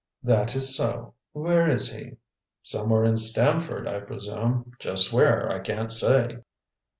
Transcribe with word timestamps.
"That 0.23 0.55
is 0.55 0.75
so. 0.75 1.13
Where 1.31 1.67
is 1.69 1.91
he?" 1.91 2.17
"Somewhere 2.63 3.03
in 3.03 3.17
Stamford, 3.17 3.87
I 3.87 3.99
presume. 3.99 4.71
Just 4.79 5.13
where, 5.13 5.51
I 5.51 5.59
can't 5.59 5.91
say." 5.91 6.39